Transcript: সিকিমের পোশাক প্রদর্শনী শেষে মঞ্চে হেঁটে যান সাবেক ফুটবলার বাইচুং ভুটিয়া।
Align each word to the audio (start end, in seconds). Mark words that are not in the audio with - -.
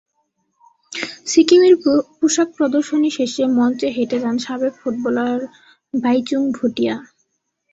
সিকিমের 1.27 1.75
পোশাক 2.19 2.49
প্রদর্শনী 2.57 3.09
শেষে 3.17 3.43
মঞ্চে 3.57 3.87
হেঁটে 3.95 4.17
যান 4.19 4.35
সাবেক 4.37 4.73
ফুটবলার 4.81 5.39
বাইচুং 5.93 6.41
ভুটিয়া। 6.57 6.95